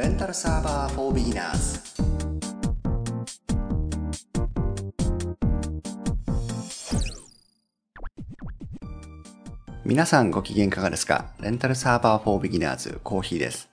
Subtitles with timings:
[0.00, 1.78] レンタルサーバー for beginners
[9.84, 11.34] 皆さんご機嫌いかがですか？
[11.42, 13.68] レンタルサーバー for beginners コーヒーです。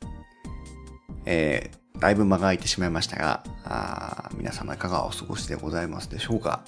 [1.23, 6.65] えー、だいぶ間が空いてしまいましたが、あ皆様いかがお過ごしでございますでしょうか、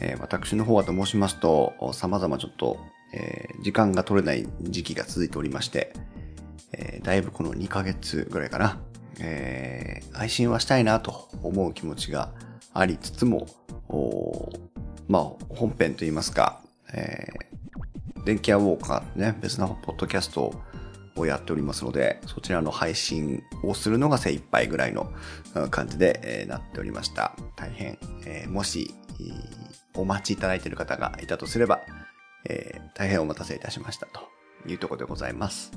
[0.00, 2.78] えー、私の方はと申しますと、様々ちょっと、
[3.14, 5.92] えー、時間が取れない時期が続いておりまして、
[6.72, 8.78] えー、だいぶこの2ヶ月ぐらいかな、
[9.20, 12.30] えー、配信はしたいなと思う気持ちが
[12.72, 13.46] ありつつも、
[15.08, 20.54] まあ、本編といいますか、えー、電気屋ウォーカーね、別のポッドキャスト
[21.16, 25.12] をやっておりますので、そちらの配信をするのが精一杯ぐらいの
[25.70, 27.34] 感じで、えー、なっておりました。
[27.56, 28.94] 大変、えー、もし、
[29.94, 31.80] お待ちいただいている方がいたとすれば、
[32.48, 34.22] えー、大変お待たせいたしましたと
[34.68, 35.72] いうところでございます。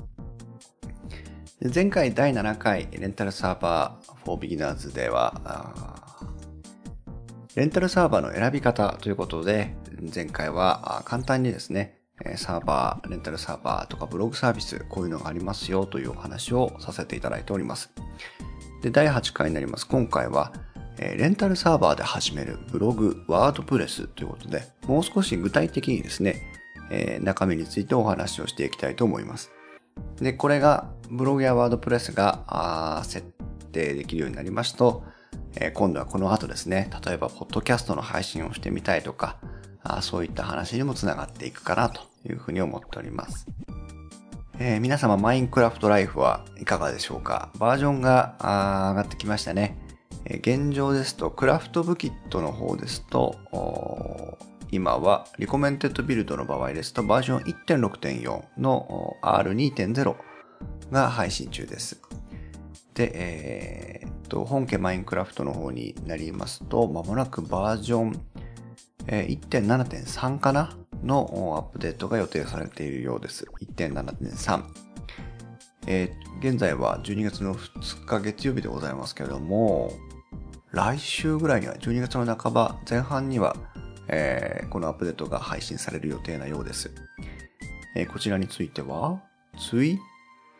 [1.72, 5.32] 前回第7回レンタルサーバー for beginners では、
[7.54, 9.74] レンタルサーバーの選び方ということで、
[10.14, 12.00] 前回は簡単にですね、
[12.36, 17.90] サーバー、レンタルサーバーとかブログサービス、こういうのがありますよというお話をさせていただいております。
[18.82, 19.88] で、第8回になります。
[19.88, 20.52] 今回は、
[20.98, 26.42] レンタルサーバーで始めるブログ、ワードプレスということで、もう少し具体的にですね、
[27.22, 29.50] 中身についてお話をしていきたいと思います。
[30.16, 33.26] で、これがブログやワードプレスが設
[33.72, 35.04] 定できるようになりますと、
[35.56, 39.36] え、今度はこの後ですね、例えば、ポッドキャストの配信をしてみたいとか、
[39.82, 43.46] あそういった話にもつながっていくかなというふうに思っております。
[44.58, 47.50] えー、皆様、マインクラフトライフはいかがでしょうか？
[47.58, 48.46] バージョンが上
[48.94, 49.78] がってきましたね。
[50.24, 53.36] え、現状ですと、クラフトブキットの方ですと、
[54.70, 60.16] 今は recommended build の場合ですとバージョン1.6.4の R2.0
[60.90, 62.00] が配信中です。
[62.94, 68.20] で、えー、っと、本家マインクラフトの方になりますと、まもなくバージョン、
[69.06, 73.46] えー、1.7.3かなのアップデートが予定されているようです。
[73.60, 74.62] 1.7.3。
[75.86, 79.92] えー、現在は12月の2日月曜日でございますけれども、
[80.70, 83.56] 来週ぐらいには、12月の半ば前半には、
[84.08, 86.90] えー、このアップデートが配信される予定なようです。
[87.96, 89.22] えー、こちらについては、
[89.58, 89.84] ツ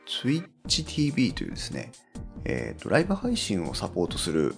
[0.06, 1.92] イ、ツイッチ TV というですね、
[2.44, 4.54] え、ー、と、ライブ配信をサポートする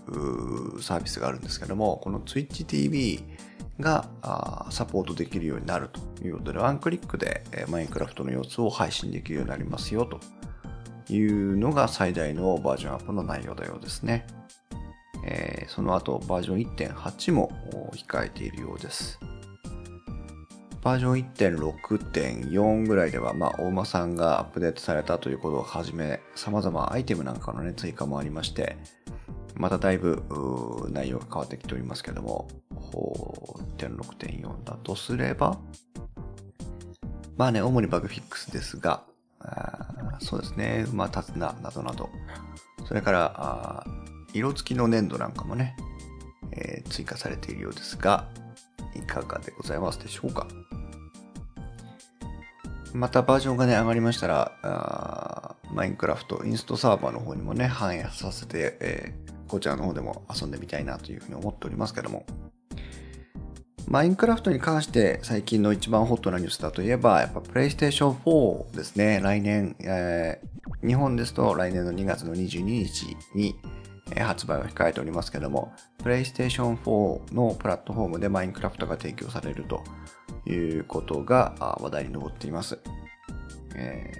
[0.80, 3.24] サービスがあるんですけども、このツイッチ TV
[3.80, 4.08] が
[4.70, 10.20] サポートできるようになるということで、ワンクリックでマインクラフトの様子を配信できるようになりますよと
[11.12, 14.26] いうのが最大のバージョンアップの内容のようですね。
[15.24, 17.50] えー、その後バージョン1.8も
[17.94, 19.18] 控えているようです。
[20.86, 28.76] バージョン1.6.4ぐらいでは、まあ、大間さんがアップデートされたということをはじめ、様々アイテムなんかのね、追加もありまして、
[29.56, 30.22] まただいぶ
[30.92, 32.46] 内容が変わってきておりますけども、
[33.78, 35.58] 1.6.4だとすれば、
[37.36, 39.02] まあね、主にバグフィックスですが、
[40.20, 42.10] そうですね、まあ、タツナなどなど、
[42.86, 43.84] それから、
[44.32, 45.76] 色付きの粘土なんかもね、
[46.52, 48.28] えー、追加されているようですが、
[48.96, 50.46] いかがでございますでしょうか？
[52.94, 62.24] またバージョンがね、上がりましたら、マインクラフトインストサーバーの方にもね、反映させて、えー、こちらの方でも遊んでみたいなというふうに思っておりますけども、
[63.86, 69.20] マインクラフトに関して最近の一番ホットなニュースだといえば、やっぱプレイステーション4ですね。
[69.22, 73.56] 来年、えー、日本ですと来年の2月の22日に、
[74.14, 79.82] 発売を控えておりますけども、PlayStation 4のプラットフォームでマインクラフトが提供されると
[80.48, 82.78] いうことが話題に上っています。
[83.74, 84.12] え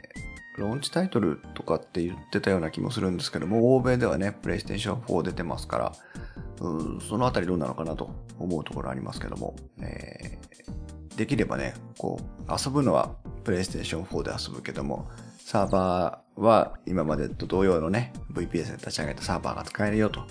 [0.59, 5.93] ー、ローンチタイトルとかって言ってたような気もするんですけども、欧米ではね、PlayStation 4出てますから、
[6.61, 13.15] うんそのあたりどうなのかなと思うところありますけども、えー、できればね、こう、遊ぶのは
[13.45, 15.09] PlayStation 4で遊ぶけども、
[15.47, 20.25] サーバーは今までと同様のね、VPS で立ち上げたサーバーが使えるよと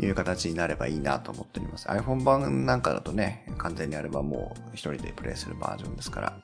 [0.00, 1.86] いう形になればいいなと思っております。
[1.86, 6.40] iPhone 版なんかだとね、完全にあればもう一人でプレイするバージョンですから、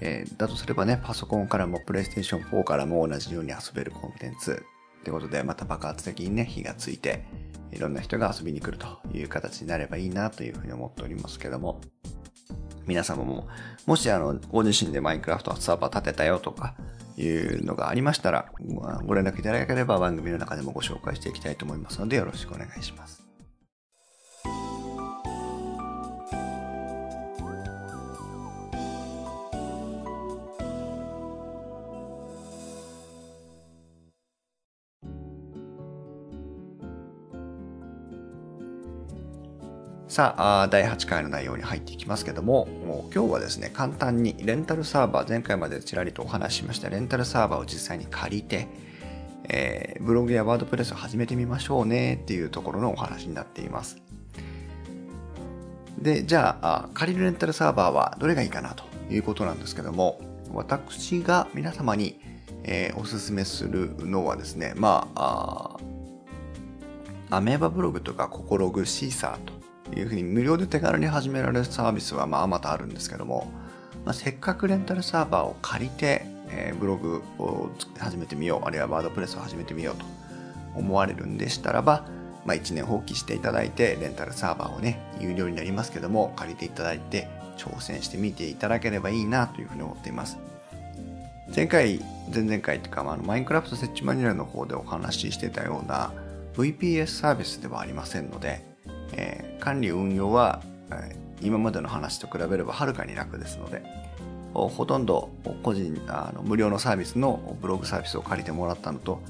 [0.00, 4.64] えー、だとすればね、パソコンからも PlayStation 4からも同じように遊べるコンテンツ。
[5.00, 7.26] ってことで、また爆発的にね、火がついて、
[7.72, 11.82] いろんな人が遊びに来るという形になればいいなというふうに思っておりますけども、
[12.86, 13.46] 皆様も、
[13.86, 16.74] もしあの、ご自身でマインクラフトサーバー立てたよとか、
[17.16, 18.50] いうのがありましたら、
[19.06, 23.23] ご連絡いただければ番組の中でもご紹介していきたいと思いますので、よろしくお願いします。
[40.14, 48.68] さあ、第8回の内容に入っていきますけども、も今日はですね、簡単にレンタルサーバー、前回までちらりとお話ししましたレンタルサーバーを実際に借りて、
[49.48, 53.96] えー、ブログやワードプレスを始めてみましょうねっていうところのお話になっています。
[55.98, 60.20] で、じゃあ、借りるレンタルサーバーはどれがいいかなということなんですけども、
[60.52, 62.20] 私が皆様に、
[62.62, 65.76] えー、おすすめするのはですね、まあ、
[67.30, 69.53] あアメーバブログとかココログ、シーサーと
[69.92, 73.50] いうふうに無料で手軽に始められるサービスはまあまたあるんですけども、
[74.04, 80.04] まあ、せっかくレンタルサーバーを借りて、えー、ブログを始めてみよう、あるいはワードプレスを始めてみようと
[80.74, 82.06] 思われるんでしたらば、
[82.44, 90.38] まあ、1年放棄していただいて、レンタルサーバーをね、有料になりますけども、借りていただいて、挑戦してみていただければいいなというふうに思っています。
[91.54, 92.00] 前回、
[92.32, 96.12] 前々回というか、あマインクラフト設置マニュアルの方でお話ししてたような
[96.54, 98.64] VPS サービスではありませんので、
[99.16, 100.62] えー、管理運用は、
[100.92, 103.82] え、今までの話と比べればはるかに楽ですので、
[104.54, 105.30] ほとんど
[105.62, 109.20] 個人あの無料のサービスのブログサービスを借りてもらったのと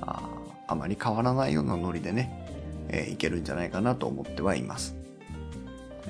[0.00, 0.22] あ
[0.68, 2.46] あまり変わらないようなノリでね、
[2.88, 4.94] えー、いけるんじゃないかなと思ってはいます。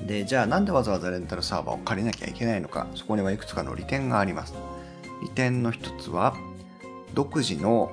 [0.05, 4.53] で、じゃあなんでわざわざレンタルサーバーを借りなきゃいけないのか、そこにはいくつかの利点があります。
[5.23, 6.35] 利点の一つは、
[7.13, 7.91] 独自の、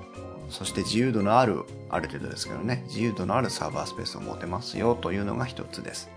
[0.48, 6.10] そして自由度のある、ある程度ですけどね、自由度のあるサーバースペースを持てますよというのが一つです。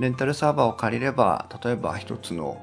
[0.00, 2.60] レンタルサーバーを借りれば、例えば一つの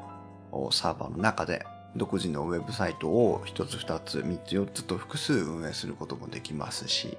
[0.71, 1.65] サーバーの中で
[1.95, 7.17] 独自のウェブサイトを一つ二つ三つ四つと複数運営することもできますし、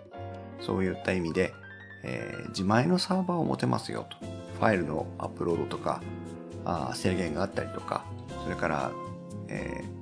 [0.61, 1.55] そういった意味で、
[2.05, 4.17] えー、自前のサーバーを持てますよと。
[4.59, 6.03] ファイルのアップロードとか
[6.65, 8.05] あ制限があったりとか、
[8.45, 8.91] それから、
[9.49, 10.00] えー、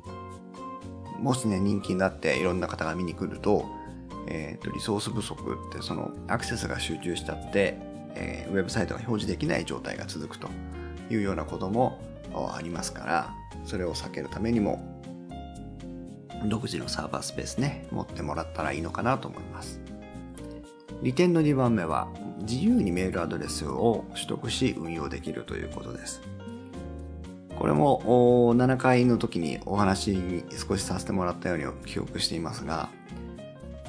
[1.19, 3.67] もしね、人気になっていろんな方が見に来ると、
[4.29, 7.79] えーと、リソース不足ってそのアクセスが集中しちゃって、
[8.15, 10.49] えー、ウェブサイトが表示できない状態が続くと
[11.11, 12.01] いうようなことも
[12.55, 13.35] ありますから、
[13.65, 14.99] それを避けるためにも、
[16.47, 19.81] 独自のサーバースペースね、持ってもらったらいいのかなと思います。
[21.03, 22.09] 利点の2番目は、
[22.41, 26.21] 自由にメールアドレスを取得し運用できるということです。
[27.59, 32.89] これも7回の時にお話に少しさせてもらったように記憶していますが、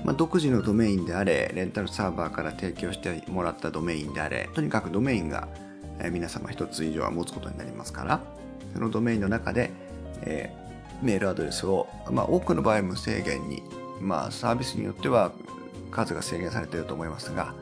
[0.03, 5.47] まあ、独自のドメインであれ、レンタルサーバーから提供してもらったドメインであれ、とにかくドメインが
[6.11, 8.21] 皆様一つ以上は持つことになりますから、
[8.73, 9.69] そのドメインの中で、
[10.23, 13.61] えー、メールアドレスを、まあ、多くの場合無制限に、
[14.01, 15.31] まあ、サービスによっては
[15.91, 17.53] 数が制限されていると思いますが、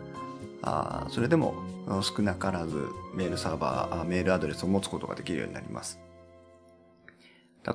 [0.67, 1.55] あそれでも
[2.01, 5.99] 少なからずメールサーバー、メールアドレスを持つことができるようになります。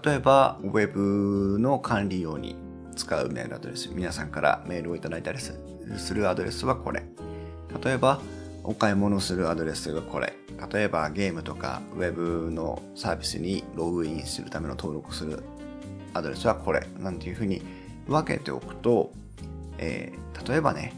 [0.04, 2.56] 例えば、ウェブの管理用に
[2.96, 5.52] 使うメールアドレス、皆さんからメールをいただいたりす
[6.14, 7.02] るアドレスはこれ。
[7.82, 8.20] 例えば、
[8.64, 10.34] お買い物するアドレスがこれ。
[10.72, 15.42] 例えばゲームとかウェブのサービスにログインするための登録する
[16.14, 16.86] アドレスはこれ。
[16.98, 17.62] なんていうふうに
[18.06, 19.12] 分けておくと、
[19.78, 20.94] えー、例えばね、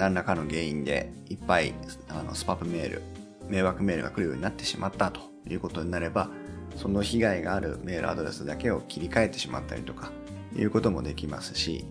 [0.00, 1.74] 何らかの原因でいっぱい
[2.08, 3.02] あのスパムメール、
[3.50, 6.30] 迷惑メールが来るようになってしまったということになれば、
[6.76, 10.10] その被害があるメールアドレスだけを切り替えてしまったりとか、
[10.56, 11.84] いうこともできますし、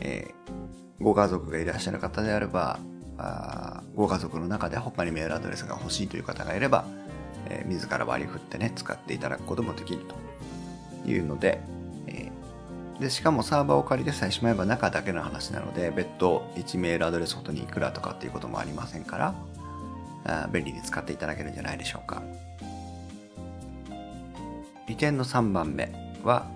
[0.00, 2.78] えー、ご家族がいらっしゃる方であれば、
[3.16, 6.84] あご家族の中で他にメールアドレスが欲しいという方がいれば、
[7.48, 11.58] えー、自ら割り振ってね、使っていただくこともできるというので、
[13.00, 19.34] で、しかもサーバーを借りてさえしまえば中だけの話なので、別途1メールアドレスごとにいくらとかっていうこともありませんから、
[20.24, 22.22] あ便利に使っていただけるんじゃないでしょうか。
[24.86, 25.90] 利点の3番目
[26.22, 26.46] は、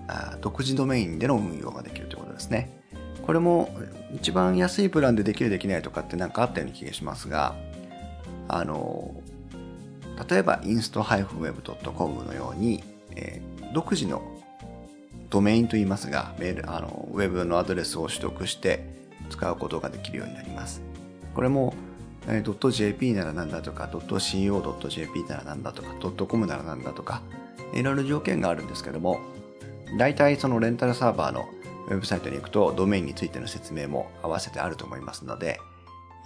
[0.41, 2.79] 独自ドメインでの運用ができるということですね。
[3.25, 3.75] これも
[4.13, 7.55] 一番安いプランでできるできないとかって何かあったような気がしますが、
[8.47, 9.15] あの、
[10.29, 12.83] 例えば inst-web.com のように、
[13.15, 14.21] えー、独自の
[15.29, 18.85] ドメインといいますが、メール、あの、ウェブのアドレスを取得して
[19.29, 20.81] 使うことができるようになります。
[21.33, 21.73] これも、
[22.27, 27.21] えー、.jp ならなんだとか、.co.jp ならなんだとか、.com ならなんだとか、
[27.73, 29.19] いろいろ条件があるんですけども、
[29.97, 31.47] 大体そのレンタルサーバーの
[31.87, 35.59] ウェブサイトに行くとドメインについての説明も合わせてあると思いますので、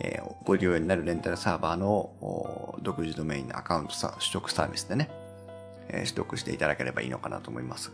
[0.02, 5.10] えー、ご利用になるレンタルサーバーの独自ドメインのアカウント取得サービスでね、
[5.90, 7.92] えー、取得していただければいいのかなと思います。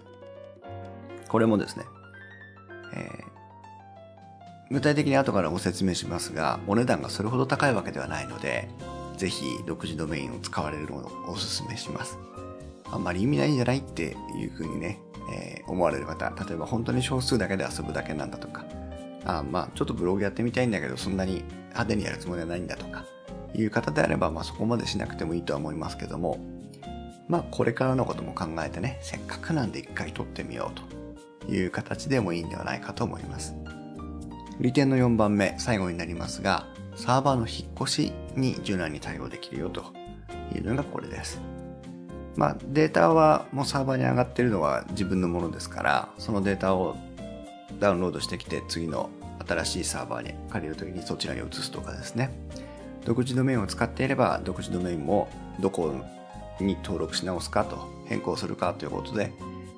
[1.27, 1.85] これもですね、
[2.93, 8.69] えー、具体的に後からご説明しますが、お値段がそれほど高いわけではないので、
[9.17, 12.17] ぜひ独自ドメインを使われるのをお勧めします。
[12.91, 14.99] あんまり意味ないんじゃないっていうふうにね、
[15.31, 18.65] えー、思われる方、例えば本当に少数だけで遊ぶだけなんだとか、
[19.25, 23.05] あまあ、ちょっとブログやってみたいんだけど、そんなに派手にやるつもりはないんだとか、
[23.55, 26.37] いう方であれば、まあそこまでしなくてもいいとは思いますけども、
[27.27, 30.83] まあこれからのことも考えてね、せっかくなんで一回撮ってみようと
[31.49, 33.55] いう形でもいいんではないかと思います。
[34.59, 39.83] 利点の4番目、最後になりますが、サーバーの引っ越しに柔軟に対応できるよと
[40.53, 41.41] いうのがこれです。
[42.37, 46.95] まあデータはもうサーバーに上がってるのは自分のものですから、そのデータを
[47.79, 49.09] ダウンロードしてきて次の
[49.45, 52.31] 新しいサーバーに借りるときにそちらに移すとかですね。
[53.05, 55.27] 独自ドメインを使っていれば、独自ドメインも
[55.59, 55.93] どこ
[56.59, 59.31] に登録し直すかと変更するかということで、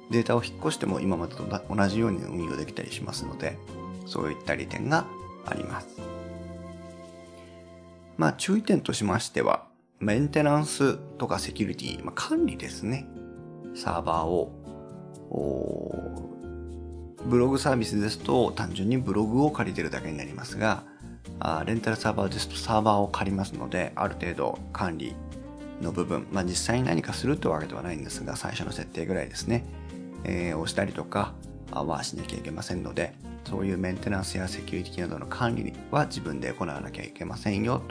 [0.10, 3.58] データを引っ越しても今までと同じように運用できたりしますので、
[4.06, 5.06] そういった利点が
[5.46, 5.88] あります。
[8.18, 9.68] まあ注意点としましては、
[10.00, 13.08] メンテナンスとかセキュリティ、まあ、管理ですね。
[13.76, 14.52] サーバーを、
[17.26, 20.84] ブログサービスですと単純にブログを借りてるだけになりますが、
[21.40, 25.16] あレンタルサーバーですとサーバーを借りますので、ある程度管理
[25.82, 29.66] の部分、まあ、実際に何かするってわけではないんですが、最初の設定ぐらいですね、
[30.28, 31.34] えー、押したりとか
[31.72, 33.14] はしなきゃいけませんので、
[33.46, 37.82] そういうメンテナンスやセキュリティなどの管理は自分で行わなきゃいけませんよ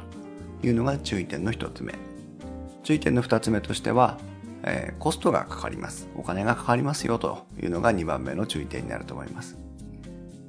[0.60, 1.94] というのが注意点の一つ目。
[2.84, 4.18] 注意点の二つ目としては、
[4.62, 6.08] えー、コストがかかります。
[6.14, 9.56] お金がかかりますよというのが2番目の注意点になると思います。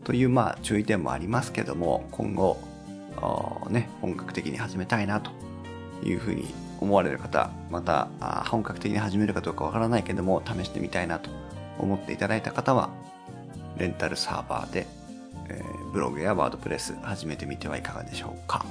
[0.04, 2.58] というまあ注意点もありますけども、今後、
[3.70, 5.32] ね、本格的に始めたいなと
[6.04, 8.08] いうふうに思われる方、また
[8.46, 11.30] 本格的に始めるかどうかわからないけども試してみたいなと
[11.80, 12.90] 思っていただいた方は、
[13.78, 14.88] レンタルサーバーで、
[15.50, 18.66] えー、ブログやワードプレス始めてみてはいかがでしょうか。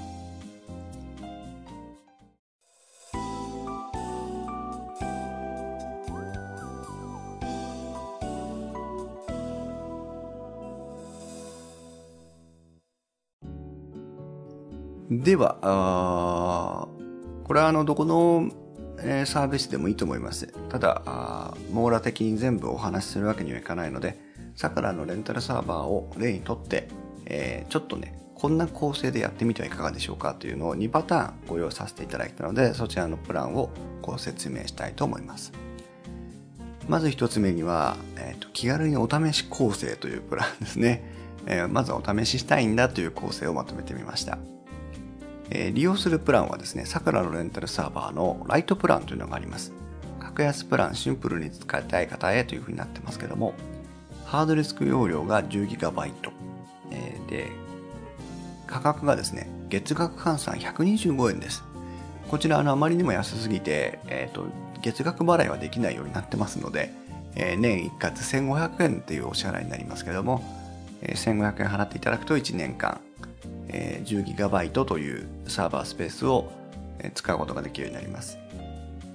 [15.09, 16.89] では、あ
[17.45, 18.51] これはあの、どこの、
[18.99, 20.47] えー、サービスでもいいと思います。
[20.69, 24.19] ただ、網羅的に全部お話しするわけにはいかないので、
[24.55, 26.89] さくらのレンタルサーバーを例にとって、
[27.27, 33.71] えー、ちょっとね、こんな構成でやってみてはいかがでしょうかというのを2パターンご用意させていただいたので、そちらのプランを
[34.03, 35.53] ご説明したいと思います。
[36.89, 41.03] まず1つ目には、えーと、気軽にお試し構成というプランですね。
[41.47, 44.39] えー、まずお試ししたいんだという構成をまとめてみました。
[45.51, 49.73] えー、利用するプランはですね、さくらのレンタルサーバーのライトプランというのがあります。
[50.21, 53.55] 格安プラン、シンプルに使いたい方へというふうになってますけども、
[54.25, 56.13] ハードディスク容量が 10GB、
[56.91, 57.49] えー、で、
[58.67, 61.63] 価格がですね、月額換算125円です。
[62.29, 64.47] こちらあの、あまりにも安すぎて、えーと、
[64.83, 66.93] 月額払いはできないようになってますので、
[67.37, 70.43] えー、年一括1500円というお支払いになりますけども、
[71.03, 73.01] えー、1500円払っていただくと1年間、
[73.69, 76.53] え、10GB というサーバースペースを
[77.15, 78.39] 使うことができるようになります。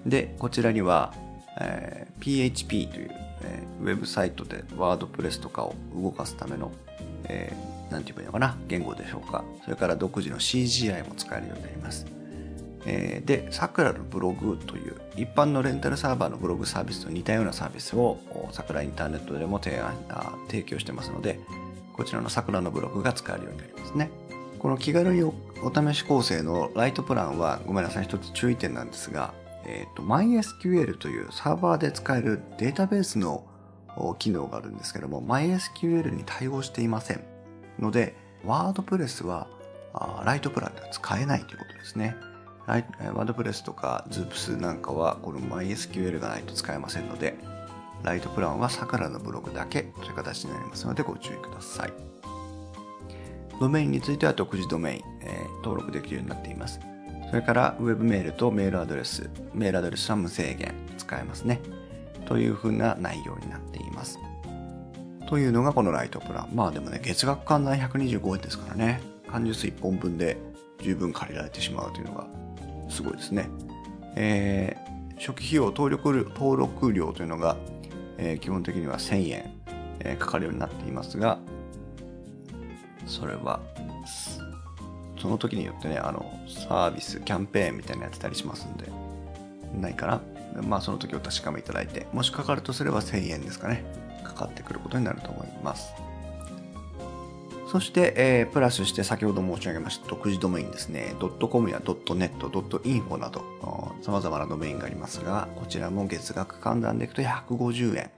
[0.05, 1.13] で、こちらには、
[1.60, 3.12] えー、PHP という、
[3.43, 6.72] え、ウェブサイトでワードプレスとかを動かすための、
[7.25, 8.58] えー、なんて言えばいいのかな？
[8.67, 9.43] 言語でしょうか。
[9.63, 12.05] それから独自の CGI も使えるようになります。
[12.86, 18.17] えー、で、さくらのブログという一般のレンタルサーバーのブログサービスと似たようなサービスを
[18.51, 19.93] さくらインターネットでも提案
[20.48, 21.39] 提供してますので、
[21.93, 24.10] こちらのさくらのブログが使えるようになりますね。
[24.62, 25.34] この気軽にお
[25.74, 29.34] 試し構成のライトプランはごめんなさい、一つ注意点なんですが、
[29.65, 33.44] えっ、ー、と、MySQL というサーバーで使えるデータベースの
[34.20, 37.24] 機能があるんですけども、MySQL に対応していません。
[37.80, 38.15] ので、
[38.46, 39.48] ワードプレスは
[40.25, 42.15] ライトプランでは使えないということですね。
[42.68, 47.36] ワードプレスとか Zoops なんかはこの MySQL がないと使えませんので、
[48.03, 52.11] ライトプランはさからのブログだけという形になりますのでご注意ください。
[53.62, 56.80] ドメインについては独自ドメイン、えー、登録できるようになっています。
[57.30, 61.62] それからウェブメールとメールアドレス、メールアドレスは無制限使えますね。
[62.25, 64.18] というふうな内容になっています。
[65.27, 66.50] というのがこのライトプラン。
[66.56, 69.00] まあでもね、月額換算125円ですからね。
[69.32, 70.38] 缶ジュース1本分で
[70.82, 72.25] 十分借りられてしまうというのが
[72.89, 73.48] すごいですね。
[74.15, 77.58] えー、初期費用登録登録料というのが、
[78.18, 79.51] えー、基本的には1000円、
[80.00, 81.38] えー、かかるようになっていますが、
[83.05, 83.60] それは、
[85.22, 88.91] その時によってね、あの、サービス、キャンペーンみたいなのやってたりしますんで、
[89.79, 90.22] ないかな。
[90.63, 93.84] まあ、その時お確かめいただいて、もしかかるとすれば1000円ですかね。
[94.24, 95.93] かかってくることになると思います。
[97.72, 101.15] そして、えー、プラスして先ほど申し上げました独自ドメインですね。
[101.20, 103.46] .com や .net、.info など、
[104.01, 108.12] 様々なドメインがありますが、こちらも月額換算でいくと150円。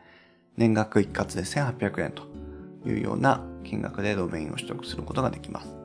[0.58, 2.24] 年額一括で1800円と
[2.88, 5.84] いうような金額でドメインを取得することができます。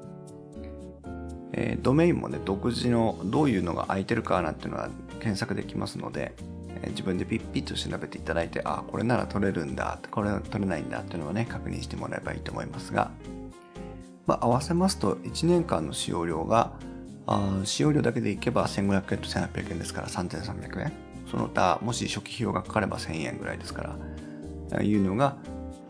[1.52, 6.32] えー、ドメインもね、独自のどういうのが空いてるかなんていうのは検索できますので、
[6.82, 13.11] えー、自分でピッピッと調べていただいて、あ、これなら取れるんだ、これ取れないんだっていうのをね、確認してもらえばいいと思いますが、
[14.26, 16.73] まあ、合わせますと1年間の使用料が、
[17.26, 20.92] あ使用料だけでいけば1500円と1800円ですから3300円。
[21.30, 23.97] その他、もし初期費用がかかれば1000円ぐらいですか
[24.70, 25.37] ら、いうのが、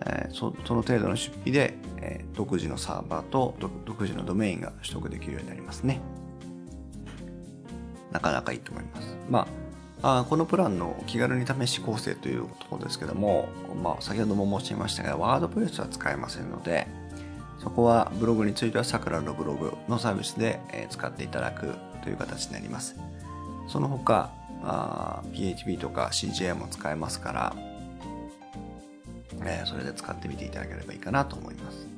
[0.07, 6.01] えー、その程度の出費で、えー、独自のサーバーと独自のドメインが取得できるようになりますね。
[8.13, 9.17] なかなかいいと思います。
[9.29, 9.47] ま
[10.03, 13.49] あ、あこのプランの気軽に試し構成というところですけども、
[13.83, 16.87] まあ、先ほども申しましたが、ワードプレスは使えませんので、
[17.63, 22.97] そこはブログについてはさくらのブログのサービスで、使っていただくという形になります。
[23.67, 24.31] その他、
[25.33, 27.57] PHP とか CGI も使えますから、
[29.45, 31.89] えー、それで使ってみていただければいいかなと思います。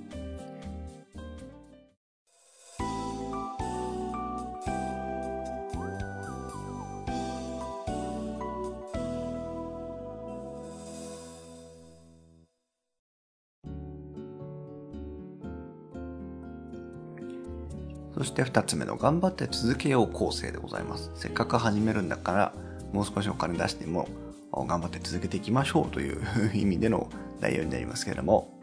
[18.21, 21.11] そして2つ目の頑張って続けよう構成でございます。
[21.15, 22.53] せっかく始めるんだから、
[22.93, 24.09] もう少しお金出しても
[24.53, 26.21] 頑張って続けていきましょうという
[26.55, 27.09] 意味での
[27.41, 28.61] 内容になりますけれども、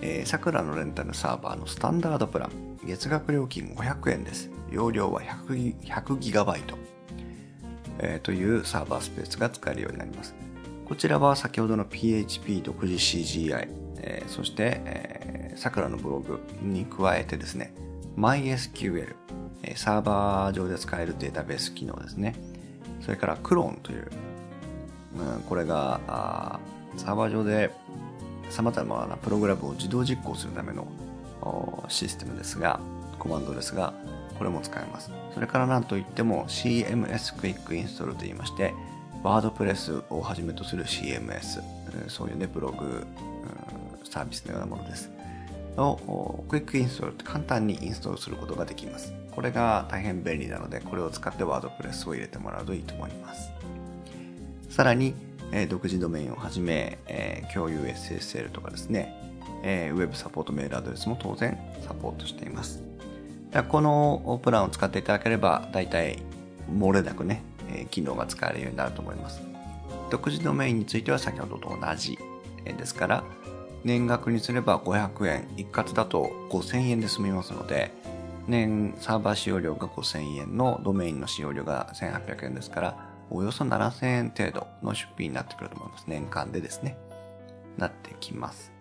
[0.00, 2.50] えー、桜のレンタルサーバーのスタンダードプラン、
[2.84, 4.50] 月額料金500円です。
[4.70, 6.74] 容量は 100GB、
[7.98, 10.34] えー、というサーバースペースが使えるようになります。
[10.86, 17.72] こちらは先ほどの PHP 独自 CGI、えー、そして、えー、桜のブログに加えてですね、
[18.16, 19.14] MySQL、
[19.76, 22.34] サーバー上で使えるデータベース機能ですね。
[23.00, 24.10] それからクローンという、
[25.36, 26.00] うん、これが
[26.96, 27.70] サーバー上で
[28.52, 30.86] 様々なプログラムを自動実行するための
[31.88, 32.80] システムですが、
[33.18, 33.94] コマンドですが、
[34.38, 35.10] これも使えます。
[35.34, 38.74] それから何といっても CMS クイックインストールといいまして、
[39.22, 41.62] ワードプレスをはじめとする CMS、
[42.08, 43.06] そういうね、ブログ、
[44.04, 45.10] サービスのようなものです。
[45.76, 49.14] をクイックインストールって簡単にインストールすることができます。
[49.30, 53.50] これが大変便利なので、これを使ってワードプレスを入れてもらうといいと思います。
[54.68, 55.14] さらに、
[55.52, 59.14] え、独自ドメインをはじめ、え、共有 SSL とかですね、
[59.62, 62.82] えー、ウェブサポートメールアドレスも当然サポートしています。
[63.68, 66.18] このプランを使っていただければ、大体
[66.70, 69.42] 漏れなくね、え、機能が使えるようになると思います。
[70.10, 72.18] 独自ドメインについては先ほどと同じ
[72.64, 73.24] ですから、
[73.84, 77.92] 年額にすれば500円、一括だと5000円で済みますので、
[78.46, 86.04] 年サーバー使用料が5000円のドメインの使用料が1800円ですから、およそ7000円程度の出費になってくると思います。
[86.06, 86.96] 年間でですね。
[87.78, 88.72] なってきます。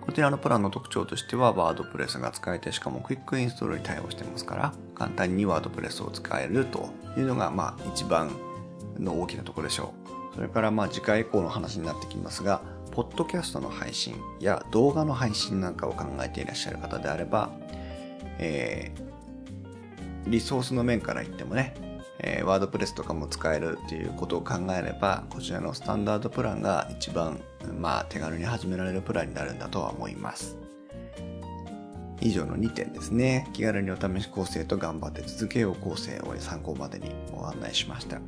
[0.00, 8.30] こちらのプランの特徴としては、ワードプレスが使えて、しかもクイックインストールに対応してますから、簡単にワードプレスを使えるというのが、まあ、一番
[8.98, 9.94] の大きなところでしょ
[10.32, 10.34] う。
[10.34, 12.60] それから、まあ、次回以降の話になってきますが、
[12.90, 17.50] ポッドキャストの配信や動画の配信なんかを考えていらっしゃる方であれば、
[18.38, 21.74] えー、リソースの面から言ってもね、
[22.26, 27.38] えー、ワードプレスとかも使えるっていうことを考えれば、こちらのスタンダードプランが一番、
[27.78, 30.56] まあ、手軽に始められるプランになるんだとは思います。
[32.22, 33.50] 以上の2点ですね。
[33.52, 38.18] 気軽にお試し構成と頑張って続けよう構成を参考までにご案内しました。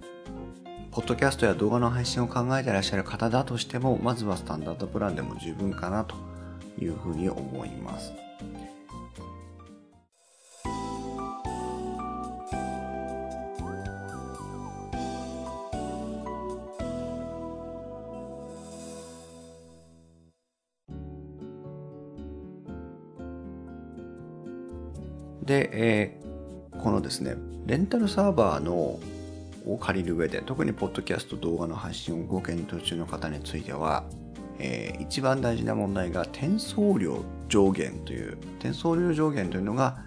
[0.90, 6.16] ポッドキャストや動画の配信を考えていらっしゃる方だとしても、まずはスタンダードプランでも十分かなと
[6.78, 8.12] いうふうに思います。
[25.46, 28.98] で、えー、このですね、レンタルサーバーの
[29.66, 34.04] を借りる上で、特にポッドキャスト動画の配信をご検討中の方については、
[34.58, 39.98] えー、一番大事な問題が転送量上限という、転送量上限というのが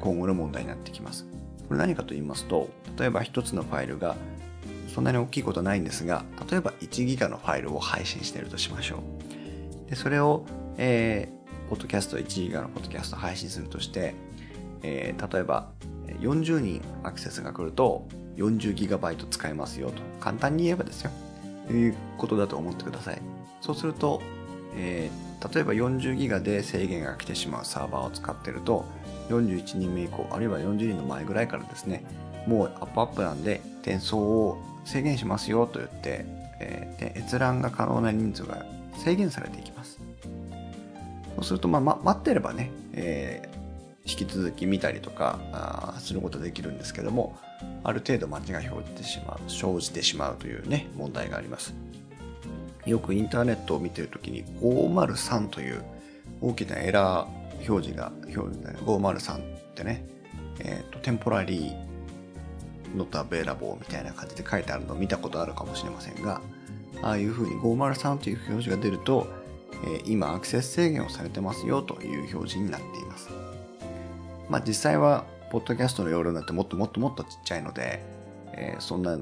[0.00, 1.26] 今後の問題になってきます。
[1.68, 4.16] これ何かと言いますと、例えば一つのファイルが
[4.94, 9.02] そんなに大きいことないんですが、例えば1ギガのファイルを配信しているとしましょ
[9.86, 9.90] う。
[9.90, 10.44] でそれを、
[10.76, 14.14] えー、ポッドキャスト1ギガのポッドキャスト配信するとして、
[14.82, 15.70] えー、例えば
[16.20, 20.02] 40人アクセスが来ると 40GB 使えますよと。
[20.20, 21.10] 簡単に言えばですよ。
[21.66, 23.20] ということだと思ってください。
[23.60, 24.22] そうすると、
[24.74, 28.84] えー、例えば 40GB で制限が来てしまうサーバーを使ってると
[29.28, 32.04] 41人目以降あるいは40人の前ぐらいからですね
[32.46, 36.24] もうアップアップなんで転送を制限しますよと言って、
[36.60, 38.64] えー、閲覧が可能な人数が
[38.96, 40.00] 制限されていきます。
[41.36, 43.48] そうすると、まあ、ま、待ってればね、え
[44.04, 47.38] 引き続き見たりとかあすることできるんですけども、
[47.84, 51.74] ある程度間違いが生じてしまう、生じてしまうというね、問題があります。
[52.86, 55.82] よくインターネットを見てるときに503という
[56.40, 59.40] 大きなエラー表示が、表示503っ
[59.74, 60.06] てね、
[60.60, 66.40] えっ、ー、と、テンポラリーノットアベーラボーみたいな感じで書いてあるのを見たことあるかもしれませんが、
[67.02, 69.26] ああいうふうに503という表示が出ると、
[69.84, 73.28] えー、今アクセス制限をされてますよという表示になっています。
[74.50, 78.04] まあ実際は、ポッドキャストの容量なんてもっともっともっとちっちゃいので、
[78.52, 79.16] えー、そんな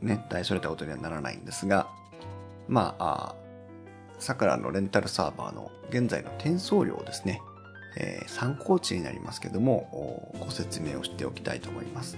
[0.00, 1.88] ね、大それたことにはならないんですが、
[2.68, 3.34] まあ、
[4.18, 7.40] さくらのレンタルサーバーの現在の転送量ですね、
[7.96, 12.16] えー、参考値になりますけども、ご説明をしておきたいと思います。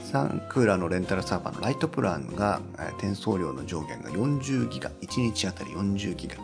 [0.00, 2.60] サンクーラーのレンタルサーバーのライトプランが、
[2.98, 6.34] 転送量の上限が40ギガ、1日あたり40ギガ。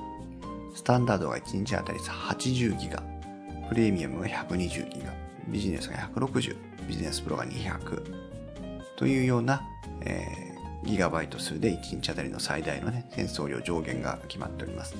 [0.75, 3.03] スタンダードが1日あたり80ギガ。
[3.69, 5.13] プレミアムが120ギガ。
[5.49, 6.57] ビジネスが160。
[6.89, 8.03] ビジネスプロが200。
[8.97, 9.63] というような、
[10.03, 14.95] えー、ギガバイト数で1日あたりの最大のね、転送量上限が決まっております。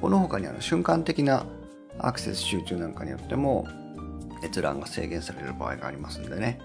[0.00, 1.46] この他にあの瞬間的な
[1.98, 3.66] アクセス集中なんかによっても
[4.44, 6.60] 閲覧が制限される場合がありますんでね、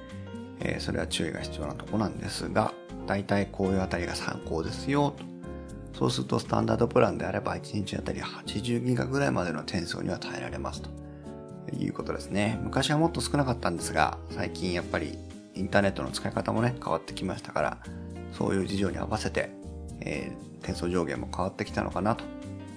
[0.60, 2.74] えー、それは注意が必要なとこなんですが、
[3.08, 5.32] 大体こういうあたりが参考ですよと。
[5.98, 10.90] そうするとスタンダードプランであれば1日あたり80ギガぐらいまでの転送には耐えられますと
[11.80, 12.60] いうことですね。
[12.64, 15.18] 昔はもっと少なかったんですが、最近やっぱり
[15.54, 17.78] インターネットの使い方もね、変わってきましたから、
[18.34, 19.50] そういう事情に合わせて、
[20.02, 22.24] えー、転送上限も変わってきたのかなと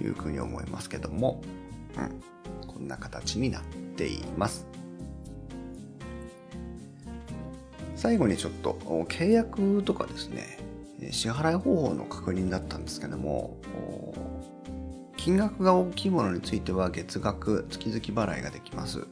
[0.02, 1.42] いうふうに思いますけども、
[1.96, 2.00] う
[2.66, 3.62] ん、こんな形になっ
[3.96, 4.66] ています。
[7.96, 8.78] 最後にちょっと
[9.08, 10.58] 契約とかですね、
[11.10, 13.56] 支払い方法の確認だったんですけども、
[15.24, 19.06] 金額が大きいものについては月額、月々払いができます。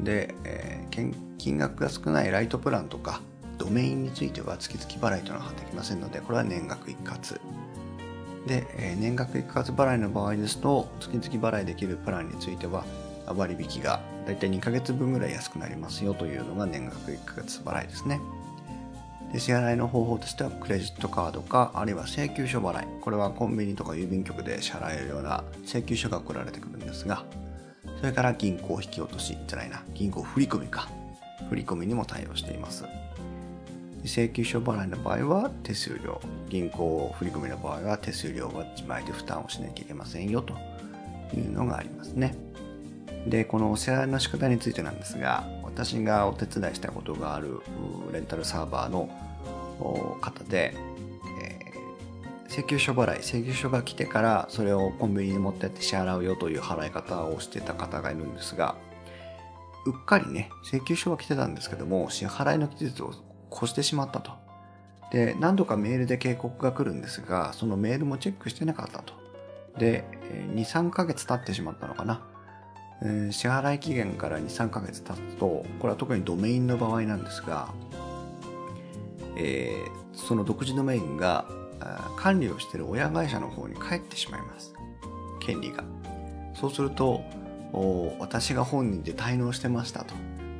[0.00, 3.20] で、えー、金額が少ないライトプランとか、
[3.58, 7.38] ドメインについては月々払いというのはできませんので、これは年額一括。
[8.46, 12.86] で、えー、年額一括払いの場合ですと、月々払いできるプランについては、
[13.26, 18.22] 割引がだいたい2ヶ月分ぐらい安くなりますよというのが年額1ヶ月払いですね。
[19.32, 22.86] で支払いの方法としてはクレジットカードかあるいは請求書払い。
[23.00, 27.24] これはコンビニとか郵便局で支払えるような請求書が送られてくるんですが
[27.98, 29.82] それから銀行引き落としじゃないな。
[29.94, 30.88] 銀行振込か。
[31.48, 32.84] 振込にも対応しています。
[34.04, 36.20] 請求書払いの場合は手数料。
[36.48, 40.54] 銀行振込の場合は手数料は自前で負担をしなきゃいけませんよと
[41.34, 42.34] いうのがありますね。
[43.26, 47.60] で、このお支払いの仕方についてなんですが、私がお手伝いしたことがある
[48.10, 49.10] レンタルサーバーの
[50.22, 50.74] 方で、
[51.38, 58.74] えー、請求書払い、請求書が来てからそれをコンビニに持ってって支払うよという払い方をしてた方がいるんですが、
[59.84, 63.12] うっかりね、請求書は来てたんですけども、支払いの期日を
[63.52, 64.32] 越してしまったと。
[65.12, 69.12] で、何度かメールで警告が来るんですが、そのメールもチェックしてなかったと。
[69.76, 70.06] で、
[70.54, 72.22] 2、3ヶ月経ってしまったのかな。
[73.02, 77.72] え、支払い期限から2、3ヶ月経つと、これは特にドメインの場合なんですが、
[79.36, 81.44] えー、その独自ドメインが
[82.16, 84.72] 管理をしている親会社の方に返ってしまいます。
[85.40, 85.84] 権利が。
[86.54, 87.22] そうすると、
[88.18, 90.14] 私が本人で滞納してましたと。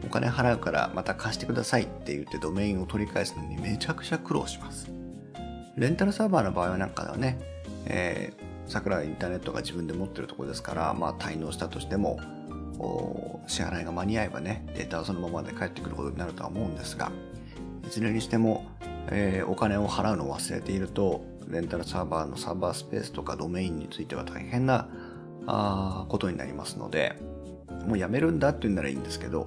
[0.05, 4.89] お金払うからまた貸してくださいって言ってドメインを取り返すのにめちゃくちゃ苦労します。
[5.77, 7.39] レンタルサーバーの場合はなんかはね、
[7.87, 8.33] え、
[8.67, 12.21] 桜インターネットが自分で持ってるところですから、まあ、滞納したとしても、
[13.47, 17.11] 支払いが間に合えばね、データはそのままで返ってくることになるとは思うんですが、
[17.87, 18.67] いずれにしても、
[19.09, 24.89] えー、お金を払うのを忘れていると、レンタルサーバーのサーバースペースとかドメインについては大変な
[25.47, 27.17] あことになりますので、
[27.87, 29.47] もうやめるんだって言うならいいんですけど、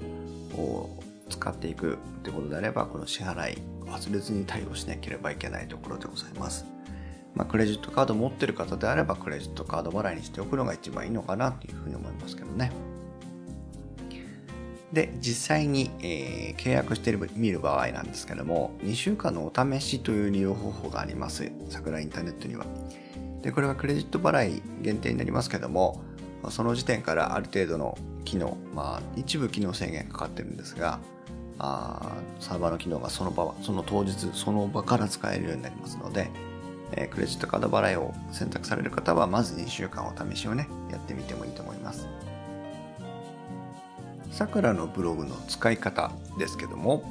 [1.30, 6.66] 使っていくってことであれば、この支払い忘れずに対応しなければいけないところでございます。
[7.36, 12.72] まあ、クレジットカード持ってる方であればクレジットカード払いにしておくのが一番いいのかなというふうに思いますけどね。
[14.92, 21.52] で、実際に、えー、契約してみる場合なんですけども、2週間のお試しという利用方法があります。
[21.70, 22.66] 桜インターネットには。
[23.44, 26.02] で、これはクレジット払い限定になりますけども、
[26.50, 31.00] その時点からある程度の機能、まあ、一部機能制限かかってるんですが、
[31.60, 36.32] あーサーバーの機能がその場、その当日、その場から使えるようになりますので、
[36.94, 42.08] えクレジットカード払いを選択される方は、まず2週間お試しをね、やってみてもいいと思います。
[44.32, 47.04] さくらのブログの使い方ですけども、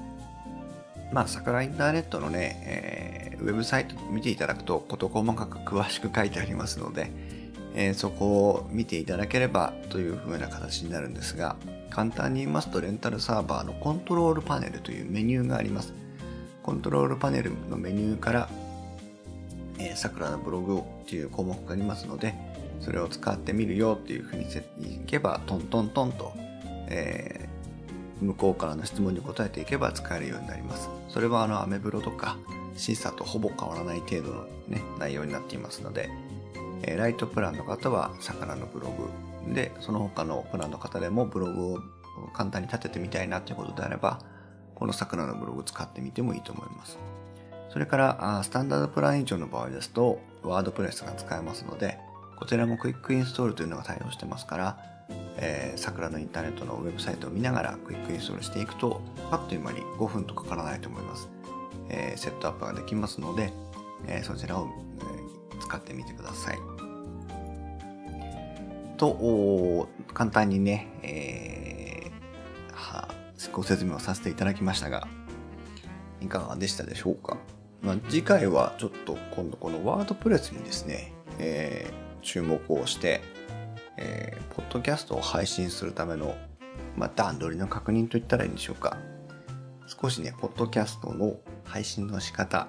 [1.12, 7.10] まあ、さくらインターネットのね、えー、ウェブサイト見ていただくと、事細かく詳しく書いてありますので、
[7.74, 11.56] えー、そこを見ていただければという風な形になるんですが、
[11.90, 15.94] 簡単に言いますとレンタルサーバーのコントロールパネルというメニューがあります。
[16.62, 18.48] コントロールパネルのメニューから、
[19.78, 22.34] えー、桜のブログっていう項目がありますので、
[22.80, 26.32] それを使ってみるよっていう風にいけば、トントントンと、
[26.88, 30.88] えー、向こうからの質問に答えていけば使えるようになります。
[31.08, 32.36] それはあのアメブロとか
[32.76, 36.10] 審査とほぼ変わらない程度のね、内容になっていますので、
[36.82, 38.88] えー、ライトプランの方は魚のブロ
[39.46, 41.78] グで、その他のプランの方でもブログを
[42.32, 44.20] 簡単に立ててみたいなということであれば、
[44.74, 46.98] この桜のブログ使ってみてもいいと思います。
[47.70, 51.98] それから、スタンダードプラン以上の場合ですと、ワードプレスが使えますので、
[52.36, 54.78] こちらもクイックインストールというのが対応してますから、
[55.36, 59.00] えー、桜のインターネットのウェブサイトを見ながらクイックインストールしていくと、
[59.30, 61.28] あっという間に5分とかからないと思います。
[61.90, 63.52] えー、セットアップができますので、
[64.06, 64.68] えー、そちらを、
[65.52, 66.58] えー、使ってみてください。
[68.96, 73.08] と、簡単にね、えー、は、
[73.52, 75.08] ご説明をさせていただきましたが、
[76.20, 77.36] いかがでしたでしょうか、
[77.82, 83.20] まあ、次回はちょっと今度このワードプレスにですね、えー、注目をして、
[83.96, 86.36] えー、ポッドキャストを配信するための、
[86.96, 88.96] まあ、段取りの確認といったらいいんでしょうか。
[89.86, 92.68] 少しね、ポッドキャストの配信の仕方、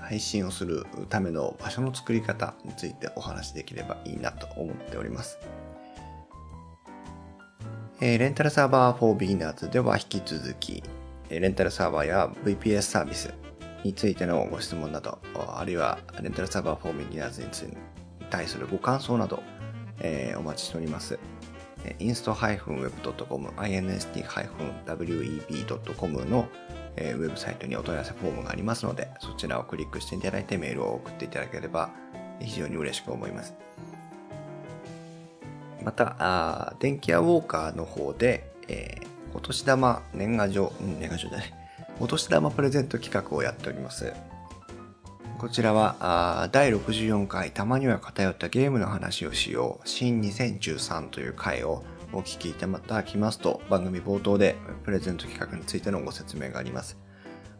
[0.00, 5.38] 配信をするための場所の作り方についてお話しできればいいなと思っております。
[8.00, 10.82] えー、レンタルサーバー for Beginners では引き続き、
[11.30, 13.32] レンタルサーバーや VPS サービス
[13.84, 17.76] についてのご質問など、あるいはレンタルサーバー for Beginners に
[18.30, 19.42] 対するご感想など、
[20.00, 21.18] えー、お待ちしております。
[21.98, 26.48] inst-web.com、inst-web.com の
[26.96, 31.90] えー、ウェブサイトにお問い合わせフォームがありますので、そちらをクリックしていただいてメールを送っていただければ
[32.40, 33.54] 非常に嬉しく思います。
[35.82, 41.52] また、あ電気屋ウォーカーの方で、えー、お年玉年賀状、うん、年賀状じゃない、
[42.00, 44.12] お年玉プレゼント企画をやっております。
[45.38, 56.98] こちらは、第64回たまには偏ったゲームの話をしよう、新2013という回をお聞きいただきますと、番組冒頭でプレゼント企画についてのご説明があります。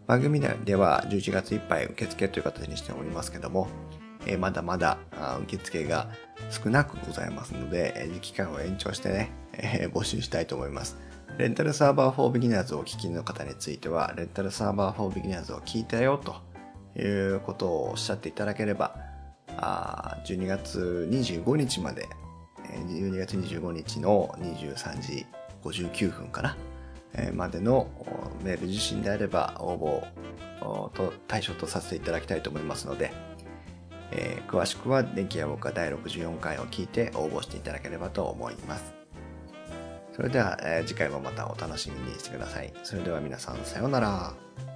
[0.06, 3.68] 番組では11月いっぱい受付という形にしておりますけども、
[4.26, 4.98] えまだまだ
[5.42, 6.08] 受付が
[6.50, 10.96] 少なくございますので、期間を延長してね、え募集したいと思います。
[11.36, 16.36] レンタルサーバー4 Beginners をお聞きの方については、レンタルサーバー4 Beginners を聞いたよと
[16.96, 18.96] いうことをおっしゃっていただければ、
[20.24, 22.06] 12月25日まで
[22.88, 25.26] 12月25日の23時
[25.64, 26.56] 59分かな、
[27.34, 27.88] までの
[28.44, 30.06] メール受信であれば応
[30.62, 33.12] 募と対象とさせていただきたいと思いますので、
[34.12, 39.03] えー、詳しくは電気屋ウォーカー第64回を聞いて応募していただければと思います。
[40.14, 42.72] それでは、えー、次回もまたお楽しみにしてください。
[42.82, 44.73] それでは皆さんさようなら。